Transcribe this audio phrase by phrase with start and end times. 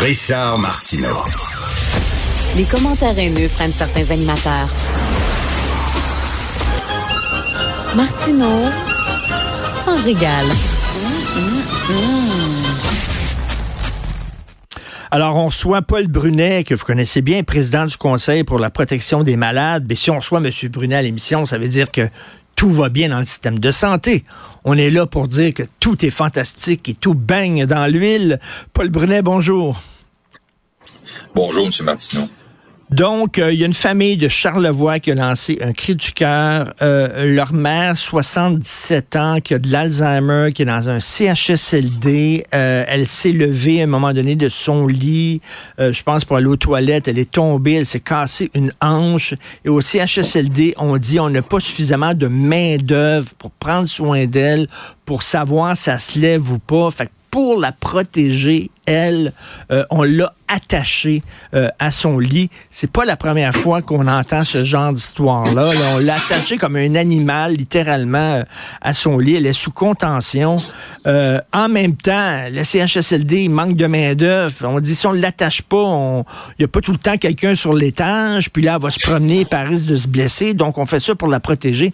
[0.00, 1.24] Richard Martineau.
[2.56, 4.68] Les commentaires haineux prennent certains animateurs.
[7.96, 8.66] Martineau
[9.84, 10.46] s'en régale.
[15.10, 19.24] Alors, on reçoit Paul Brunet, que vous connaissez bien, président du Conseil pour la protection
[19.24, 19.86] des malades.
[19.88, 20.50] Mais si on reçoit M.
[20.70, 22.08] Brunet à l'émission, ça veut dire que
[22.58, 24.24] tout va bien dans le système de santé.
[24.64, 28.40] On est là pour dire que tout est fantastique et tout baigne dans l'huile.
[28.72, 29.80] Paul Brunet, bonjour.
[31.36, 31.84] Bonjour, M.
[31.84, 32.28] Martineau.
[32.90, 36.12] Donc, euh, il y a une famille de Charlevoix qui a lancé un cri du
[36.12, 36.72] cœur.
[36.80, 42.44] Euh, leur mère, 77 ans, qui a de l'Alzheimer, qui est dans un CHSLD.
[42.54, 45.42] Euh, elle s'est levée à un moment donné de son lit,
[45.78, 47.08] je pense pour aller aux toilettes.
[47.08, 49.34] Elle est tombée, elle s'est cassée une hanche.
[49.66, 54.66] Et au CHSLD, on dit on n'a pas suffisamment de main-d'œuvre pour prendre soin d'elle,
[55.04, 56.90] pour savoir si elle se lève ou pas.
[56.90, 59.32] Fait pour la protéger, elle,
[59.70, 61.22] euh, on l'a attachée
[61.54, 62.48] euh, à son lit.
[62.70, 65.70] C'est pas la première fois qu'on entend ce genre d'histoire-là.
[65.94, 68.44] On l'a attachée comme un animal, littéralement, euh,
[68.80, 69.34] à son lit.
[69.34, 70.56] Elle est sous contention.
[71.04, 74.54] en même temps, le CHSLD manque de main-d'œuvre.
[74.64, 76.22] On dit si on l'attache pas,
[76.58, 79.00] il n'y a pas tout le temps quelqu'un sur l'étage, puis là, elle va se
[79.00, 80.54] promener, par risque de se blesser.
[80.54, 81.92] Donc, on fait ça pour la protéger.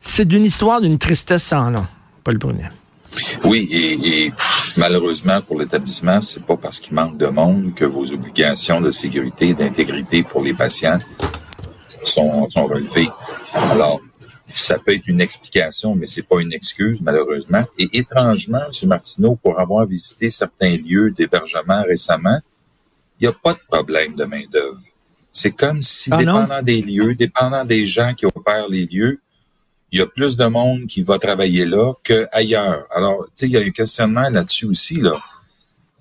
[0.00, 1.86] C'est d'une histoire d'une tristesse sans nom,
[2.24, 2.70] Paul Brunet.
[3.44, 4.32] Oui, et,
[4.76, 9.48] malheureusement pour l'établissement, c'est pas parce qu'il manque de monde que vos obligations de sécurité
[9.48, 10.98] et d'intégrité pour les patients
[12.04, 13.08] sont, sont relevées.
[13.52, 14.00] Alors,
[14.54, 17.64] ça peut être une explication, mais c'est pas une excuse, malheureusement.
[17.78, 18.88] Et étrangement, M.
[18.88, 22.40] Martineau, pour avoir visité certains lieux d'hébergement récemment,
[23.20, 24.78] il n'y a pas de problème de main-d'œuvre.
[25.32, 29.20] C'est comme si, ah dépendant des lieux, dépendant des gens qui opèrent les lieux,
[29.96, 32.84] il y a plus de monde qui va travailler là qu'ailleurs.
[32.94, 35.18] Alors, tu sais, il y a un questionnement là-dessus aussi, là.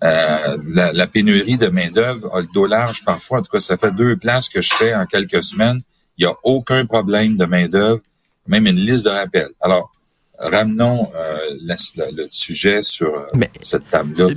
[0.03, 3.39] Euh, la, pénurie de main-d'œuvre a le dos large parfois.
[3.39, 5.81] En tout cas, ça fait deux places que je fais en quelques semaines.
[6.17, 8.01] Il n'y a aucun problème de main-d'œuvre,
[8.47, 9.51] même une liste de rappels.
[9.61, 9.93] Alors,
[10.37, 14.27] ramenons euh, le, sujet sur euh, cette table-là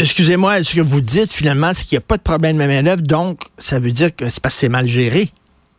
[0.00, 3.02] Excusez-moi, ce que vous dites finalement, c'est qu'il n'y a pas de problème de main-d'œuvre,
[3.02, 5.30] donc ça veut dire que c'est parce que c'est mal géré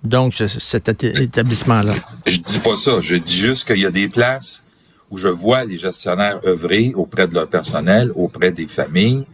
[0.07, 1.93] donc, cet établissement-là?
[2.25, 3.01] Je dis pas ça.
[3.01, 4.71] Je dis juste qu'il y a des places
[5.09, 9.25] où je vois les gestionnaires œuvrer auprès de leur personnel, auprès des familles.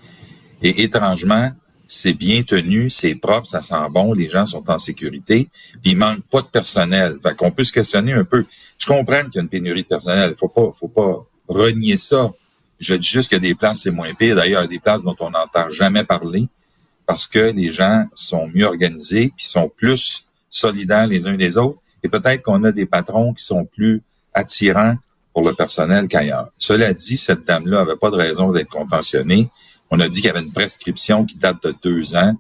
[0.62, 1.52] Et étrangement,
[1.88, 5.50] c'est bien tenu, c'est propre, ça sent bon, les gens sont en sécurité,
[5.82, 7.18] puis il manque pas de personnel.
[7.22, 8.46] Fait qu'on peut se questionner un peu.
[8.78, 10.34] Je comprends qu'il y a une pénurie de personnel.
[10.38, 12.32] Faut pas, faut pas renier ça.
[12.80, 14.36] Je dis juste qu'il y a des places, c'est moins pire.
[14.36, 16.48] D'ailleurs, il y a des places dont on n'entend jamais parler
[17.06, 21.80] parce que les gens sont mieux organisés puis sont plus solidaires les uns des autres.
[22.04, 24.02] Et peut-être qu'on a des patrons qui sont plus
[24.34, 24.96] attirants
[25.34, 26.50] pour le personnel qu'ailleurs.
[26.58, 29.50] Cela dit, cette dame-là avait pas de raison d'être contentionnée.
[29.90, 32.36] On a dit qu'il y avait une prescription qui date de deux ans.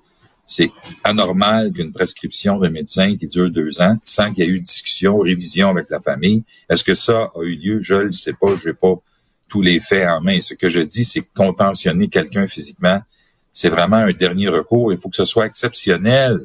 [0.45, 0.71] C'est
[1.03, 5.19] anormal qu'une prescription de médecin qui dure deux ans sans qu'il y ait eu discussion,
[5.19, 6.43] révision avec la famille.
[6.69, 7.79] Est-ce que ça a eu lieu?
[7.81, 8.55] Je ne sais pas.
[8.55, 8.95] Je n'ai pas
[9.47, 10.39] tous les faits en main.
[10.41, 13.01] Ce que je dis, c'est contentionner quelqu'un physiquement,
[13.51, 14.91] c'est vraiment un dernier recours.
[14.91, 16.39] Il faut que ce soit exceptionnel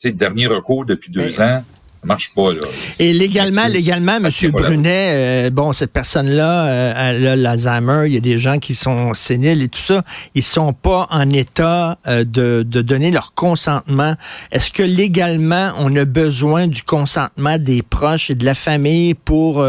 [0.00, 1.62] sais, dernier recours depuis deux ans,
[2.02, 2.60] ça marche pas, là.
[2.98, 4.30] Et légalement, légalement, M.
[4.50, 8.74] Brunet, euh, bon, cette personne-là, euh, elle a l'Alzheimer, il y a des gens qui
[8.74, 10.02] sont séniles et tout ça,
[10.34, 14.14] ils sont pas en état euh, de, de donner leur consentement.
[14.50, 19.62] Est-ce que légalement, on a besoin du consentement des proches et de la famille pour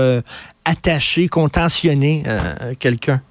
[0.63, 2.24] attacher, contentionner
[2.80, 3.22] quelqu'un?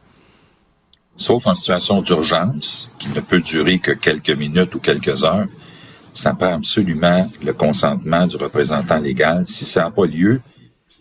[1.16, 5.46] Sauf en situation d'urgence, qui ne peut durer que quelques minutes ou quelques heures
[6.12, 9.46] ça prend absolument le consentement du représentant légal.
[9.46, 10.40] Si ça n'a pas lieu,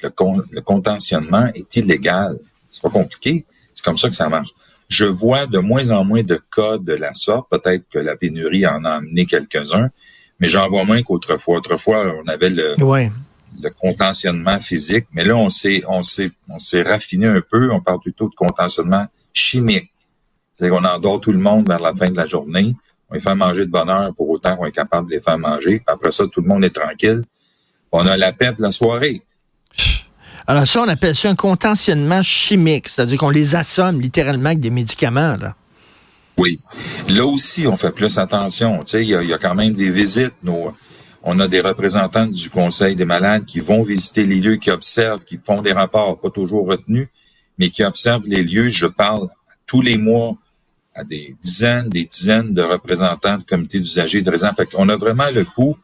[0.01, 0.09] le,
[0.51, 2.37] le contentionnement est illégal.
[2.69, 3.45] C'est pas compliqué.
[3.73, 4.49] C'est comme ça que ça marche.
[4.87, 7.49] Je vois de moins en moins de cas de la sorte.
[7.49, 9.89] Peut-être que la pénurie en a amené quelques-uns,
[10.39, 11.57] mais j'en vois moins qu'autrefois.
[11.57, 16.81] Autrefois, on avait le, le contentionnement physique, mais là, on s'est, on s'est, on s'est
[16.81, 17.71] raffiné un peu.
[17.71, 19.91] On parle plutôt de contentionnement chimique.
[20.53, 22.75] C'est-à-dire qu'on endort tout le monde vers la fin de la journée
[23.09, 25.81] on les fait manger de bonheur pour autant qu'on est capable de les faire manger.
[25.87, 27.23] Après ça, tout le monde est tranquille.
[27.91, 29.21] On a la paix de la soirée.
[30.45, 34.69] Alors ça, on appelle ça un contentionnement chimique, c'est-à-dire qu'on les assomme littéralement avec des
[34.69, 35.35] médicaments.
[35.39, 35.55] Là.
[36.37, 36.59] Oui.
[37.07, 38.83] Là aussi, on fait plus attention.
[38.93, 40.33] Il y, a quand même des visites.
[41.23, 45.23] on a des représentants du Conseil des malades qui vont visiter les lieux, qui observent,
[45.23, 47.09] qui font des rapports, pas toujours retenus,
[47.57, 48.69] mais qui observent les lieux.
[48.69, 49.27] Je parle
[49.65, 50.35] tous les mois
[51.03, 54.53] des dizaines, des dizaines de représentants de comités d'usagers de résidents.
[54.53, 55.77] Fait qu'on a vraiment le coup.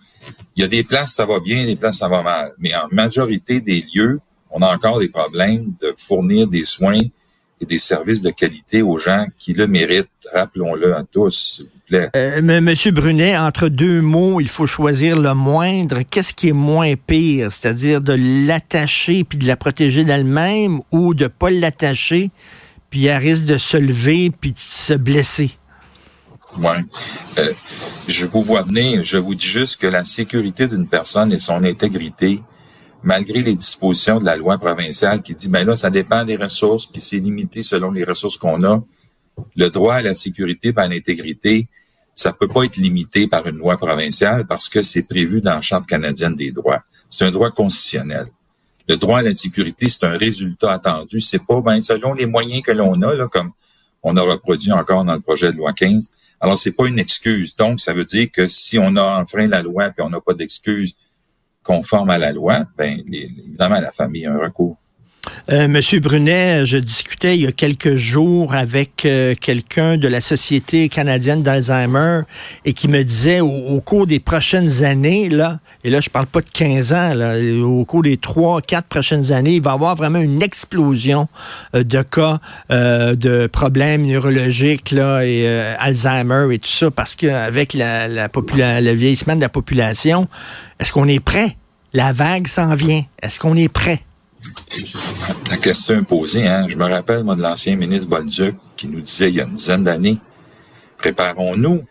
[0.56, 2.54] Il y a des places, ça va bien, des places, ça va mal.
[2.58, 4.20] Mais en majorité des lieux,
[4.50, 7.02] on a encore des problèmes de fournir des soins
[7.62, 10.10] et des services de qualité aux gens qui le méritent.
[10.34, 12.42] rappelons-le à tous, s'il vous plaît.
[12.42, 16.02] Monsieur Brunet, entre deux mots, il faut choisir le moindre.
[16.02, 17.52] Qu'est-ce qui est moins pire?
[17.52, 18.16] C'est-à-dire de
[18.48, 22.32] l'attacher puis de la protéger d'elle-même ou de pas l'attacher?
[22.96, 25.52] Puis elle risque de se lever puis de se blesser?
[26.58, 26.78] Oui.
[27.38, 27.52] Euh,
[28.08, 29.04] je vous vois venir.
[29.04, 32.42] Je vous dis juste que la sécurité d'une personne et son intégrité,
[33.04, 36.86] malgré les dispositions de la loi provinciale qui dit, ben là, ça dépend des ressources,
[36.86, 38.82] puis c'est limité selon les ressources qu'on a.
[39.58, 41.68] Le droit à la sécurité et à l'intégrité,
[42.14, 45.60] ça peut pas être limité par une loi provinciale parce que c'est prévu dans la
[45.60, 46.84] Charte canadienne des droits.
[47.10, 48.28] C'est un droit constitutionnel.
[48.88, 51.20] Le droit à la sécurité, c'est un résultat attendu.
[51.20, 53.52] C'est pas, ben, selon les moyens que l'on a, là, comme
[54.04, 56.12] on a reproduit encore dans le projet de loi 15,
[56.42, 57.56] alors, c'est pas une excuse.
[57.56, 60.34] Donc, ça veut dire que si on a enfreint la loi et on n'a pas
[60.34, 60.96] d'excuse
[61.64, 64.78] conforme à la loi, ben, évidemment, la famille a un recours.
[65.52, 70.22] Euh, Monsieur Brunet, je discutais il y a quelques jours avec euh, quelqu'un de la
[70.22, 72.22] Société canadienne d'Alzheimer
[72.66, 76.42] et qui me disait au, cours des prochaines années, là, et là je parle pas
[76.42, 79.96] de 15 ans, là, au cours des trois, quatre prochaines années, il va y avoir
[79.96, 81.28] vraiment une explosion
[81.76, 82.40] euh, de cas
[82.70, 85.48] de problèmes neurologiques là, et
[85.80, 90.28] Alzheimer et tout ça, parce qu'avec la, le vieillissement de la population,
[90.80, 91.56] est-ce qu'on est prêt?
[91.94, 93.04] La vague s'en vient.
[93.22, 94.02] Est-ce qu'on est prêt?
[95.50, 96.68] La question posée, hein?
[96.68, 99.56] je me rappelle, moi, de l'ancien ministre Bolduc qui nous disait il y a une
[99.56, 100.18] dizaine d'années,
[100.98, 101.84] préparons-nous,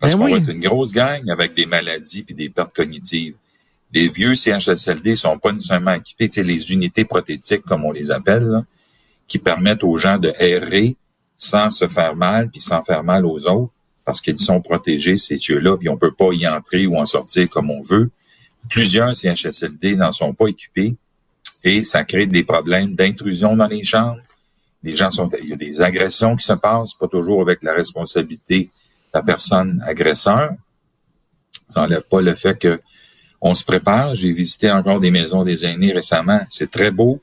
[0.00, 3.34] parce ben qu'on va être une grosse gang avec des maladies puis des pertes cognitives.
[3.92, 8.10] Les vieux CHSLD sont pas nécessairement équipés, tu sais, les unités prothétiques, comme on les
[8.10, 8.64] appelle,
[9.28, 10.96] qui permettent aux gens de errer
[11.36, 13.72] sans se faire mal puis sans faire mal aux autres,
[14.04, 17.50] parce qu'ils sont protégés, ces dieux-là, puis on peut pas y entrer ou en sortir
[17.50, 18.10] comme on veut.
[18.70, 20.96] Plusieurs CHSLD n'en sont pas équipés
[21.64, 24.20] et ça crée des problèmes d'intrusion dans les chambres.
[24.82, 27.72] Les gens sont, il y a des agressions qui se passent, pas toujours avec la
[27.72, 28.68] responsabilité de
[29.14, 30.50] la personne agresseur.
[31.68, 32.80] Ça n'enlève pas le fait que
[33.40, 34.14] on se prépare.
[34.14, 36.40] J'ai visité encore des maisons des aînés récemment.
[36.48, 37.20] C'est très beau.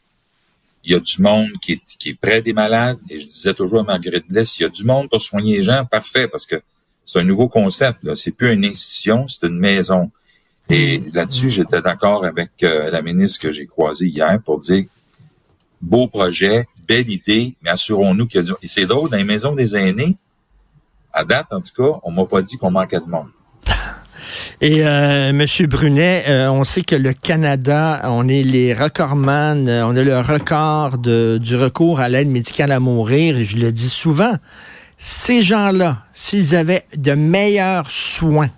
[0.83, 2.97] Il y a du monde qui est, qui est près des malades.
[3.09, 5.63] Et je disais toujours à Marguerite Bless, il y a du monde pour soigner les
[5.63, 5.85] gens.
[5.85, 6.61] Parfait, parce que
[7.05, 8.03] c'est un nouveau concept.
[8.03, 8.15] Là.
[8.15, 10.11] C'est plus une institution, c'est une maison.
[10.69, 14.85] Et là-dessus, j'étais d'accord avec euh, la ministre que j'ai croisée hier pour dire
[15.81, 18.51] beau projet, belle idée, mais assurons-nous qu'il y a du...
[18.61, 20.15] Et c'est drôle, dans les maisons des aînés,
[21.13, 23.27] à date, en tout cas, on m'a pas dit qu'on manquait de monde.
[24.61, 29.85] Et euh, Monsieur Brunet, euh, on sait que le Canada, on est les recordman, euh,
[29.85, 33.37] on a le record de, du recours à l'aide médicale à mourir.
[33.37, 34.33] Et je le dis souvent,
[34.97, 38.49] ces gens-là, s'ils avaient de meilleurs soins,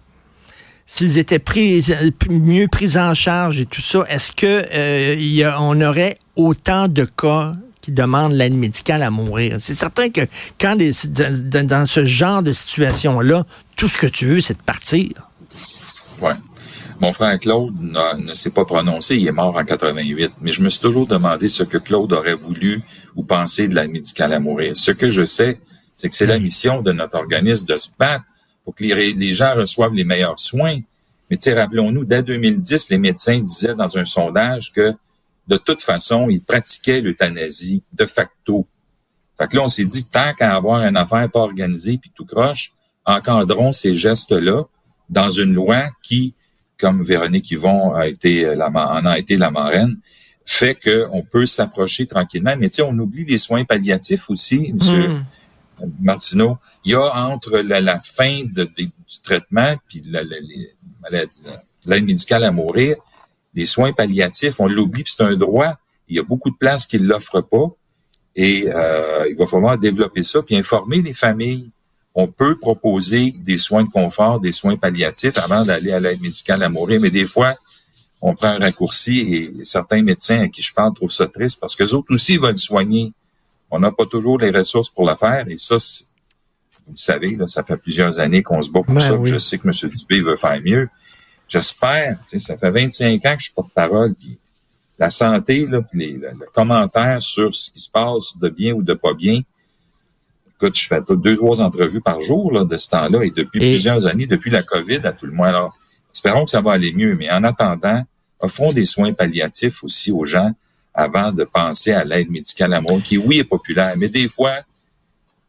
[0.94, 1.86] s'ils étaient pris,
[2.30, 6.90] mieux pris en charge et tout ça, est-ce que euh, y a, on aurait autant
[6.90, 9.56] de cas qui demandent l'aide médicale à mourir?
[9.60, 10.22] C'est certain que
[10.60, 13.46] quand des, dans, dans ce genre de situation-là,
[13.78, 15.08] tout ce que tu veux, c'est de partir.
[16.22, 16.34] Ouais.
[17.00, 20.34] Mon frère Claude ne s'est pas prononcé, il est mort en 88.
[20.42, 22.84] Mais je me suis toujours demandé ce que Claude aurait voulu
[23.16, 24.76] ou pensé de l'aide médicale à mourir.
[24.76, 25.58] Ce que je sais,
[25.96, 28.26] c'est que c'est la mission de notre organisme de se battre
[28.64, 30.80] pour que les, gens reçoivent les meilleurs soins.
[31.30, 34.94] Mais tu sais, rappelons-nous, dès 2010, les médecins disaient dans un sondage que
[35.48, 38.68] de toute façon, ils pratiquaient l'euthanasie de facto.
[39.38, 42.26] Fait que là, on s'est dit, tant qu'à avoir une affaire pas organisée puis tout
[42.26, 42.72] croche,
[43.06, 44.64] encadrons ces gestes-là
[45.10, 46.36] dans une loi qui,
[46.78, 49.98] comme Véronique Yvon a été la, en a été la marraine,
[50.46, 52.56] fait qu'on peut s'approcher tranquillement.
[52.58, 55.26] Mais tu sais, on oublie les soins palliatifs aussi, Monsieur hmm.
[56.00, 58.90] Martineau il y a entre la, fin de, du
[59.24, 60.24] traitement puis la,
[61.86, 62.96] l'aide médicale à mourir,
[63.54, 65.76] les soins palliatifs, on l'oublie, puis c'est un droit.
[66.08, 67.68] Il y a beaucoup de places qui ne l'offrent pas.
[68.36, 71.72] Et euh, il va falloir développer ça, puis informer les familles.
[72.16, 76.64] On peut proposer des soins de confort, des soins palliatifs avant d'aller à l'aide médicale
[76.64, 77.54] à mourir, mais des fois,
[78.22, 81.76] on prend un raccourci et certains médecins à qui je parle trouvent ça triste parce
[81.76, 83.14] que les autres aussi veulent soigner.
[83.72, 85.78] On n'a pas toujours les ressources pour le faire et ça,
[86.88, 89.18] vous savez, là, ça fait plusieurs années qu'on se bat pour ben ça.
[89.24, 89.90] Je sais que M.
[89.90, 90.90] Dubé veut faire mieux.
[91.48, 94.38] J'espère, ça fait 25 ans que je suis porte-parole, puis
[94.98, 98.84] la santé, là, puis les, le, commentaire sur ce qui se passe de bien ou
[98.84, 99.42] de pas bien.
[100.56, 104.06] Écoute, je fais deux, trois entrevues par jour là, de ce temps-là et depuis plusieurs
[104.06, 105.48] années, depuis la COVID à tout le moins.
[105.48, 105.76] Alors,
[106.14, 108.04] espérons que ça va aller mieux, mais en attendant,
[108.40, 110.52] offrons des soins palliatifs aussi aux gens
[110.94, 114.60] avant de penser à l'aide médicale à mort, qui, oui, est populaire, mais des fois,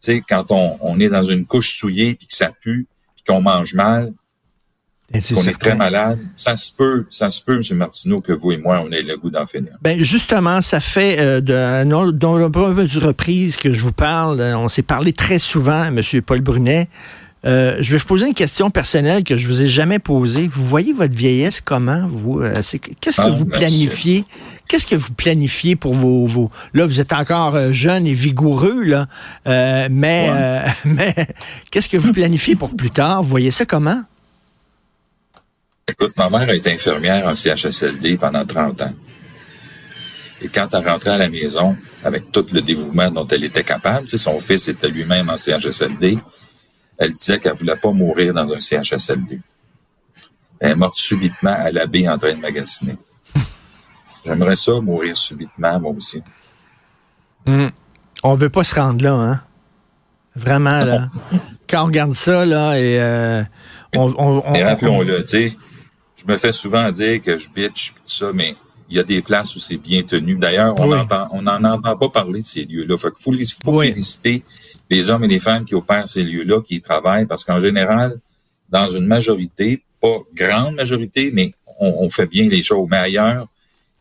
[0.02, 3.40] sais, quand on, on, est dans une couche souillée, puis que ça pue, puis qu'on
[3.40, 4.12] mange mal,
[5.14, 6.18] on est très malade.
[6.34, 7.76] Ça se peut, ça se peut, M.
[7.76, 9.72] Martineau, que vous et moi, on ait le goût d'en finir.
[9.82, 14.40] Ben justement, ça fait euh, de, nombreuses reprises que je vous parle.
[14.40, 16.00] On s'est parlé très souvent, M.
[16.24, 16.88] Paul Brunet.
[17.44, 20.46] Euh, je vais vous poser une question personnelle que je vous ai jamais posée.
[20.46, 22.40] Vous voyez votre vieillesse comment vous?
[22.40, 22.54] Euh,
[23.00, 24.24] Qu'est-ce que ah, vous planifiez?
[24.68, 26.50] Qu'est-ce que vous planifiez pour vos, vos...
[26.72, 29.06] là vous êtes encore euh, jeune et vigoureux là,
[29.46, 30.30] euh, mais
[30.84, 31.14] mais
[31.70, 33.22] qu'est-ce que vous planifiez pour plus tard?
[33.22, 34.02] Vous voyez ça comment?
[35.88, 38.94] Écoute, ma mère a été infirmière en CHSLD pendant 30 ans.
[40.40, 44.04] Et quand elle rentrait à la maison, avec tout le dévouement dont elle était capable,
[44.04, 46.18] tu sais, son fils était lui-même en CHSLD,
[47.02, 49.40] elle disait qu'elle voulait pas mourir dans un CHSLD.
[50.60, 52.96] Elle est morte subitement à l'abbé en train de magasiner.
[54.24, 56.22] J'aimerais ça, mourir subitement, moi aussi.
[57.44, 57.72] On
[58.22, 59.40] On veut pas se rendre là, hein?
[60.36, 61.10] Vraiment, là.
[61.68, 63.42] Quand on regarde ça, là, et euh,
[63.96, 65.52] on, Et rappelons-le, tu sais,
[66.16, 68.54] je me fais souvent dire que je bitch, tout ça, mais
[68.88, 70.36] il y a des places où c'est bien tenu.
[70.36, 72.96] D'ailleurs, on n'en entend pas parler de ces lieux-là.
[72.96, 74.44] Fait qu'il faut, faut féliciter
[74.92, 78.20] les hommes et les femmes qui opèrent ces lieux-là, qui y travaillent, parce qu'en général,
[78.68, 82.86] dans une majorité, pas grande majorité, mais on, fait bien les choses.
[82.90, 83.48] Mais ailleurs,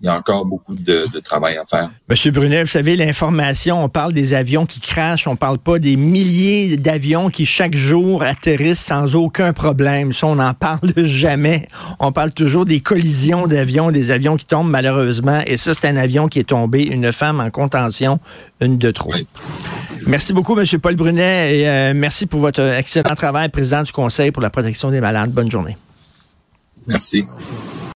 [0.01, 1.91] il y a encore beaucoup de, travail à faire.
[2.10, 5.96] Monsieur Brunet, vous savez, l'information, on parle des avions qui crachent, on parle pas des
[5.96, 10.12] milliers d'avions qui chaque jour atterrissent sans aucun problème.
[10.12, 11.67] Ça, on n'en parle jamais.
[12.00, 15.41] On parle toujours des collisions d'avions, des avions qui tombent malheureusement.
[15.46, 18.20] Et ça, c'est un avion qui est tombé, une femme en contention,
[18.60, 19.12] une de trop.
[20.08, 24.31] Merci beaucoup, Monsieur Paul Brunet, et euh, merci pour votre excellent travail, président du Conseil
[24.31, 25.29] pour la protection des malades.
[25.29, 25.77] Bonne journée.
[26.88, 27.24] Merci.